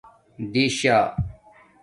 [0.53, 0.97] دِشہ